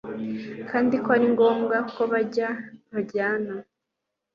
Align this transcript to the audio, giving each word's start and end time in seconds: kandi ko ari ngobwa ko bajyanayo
kandi 0.69 0.95
ko 1.03 1.07
ari 1.15 1.27
ngobwa 1.33 1.75
ko 1.95 2.01
bajyanayo 2.11 3.67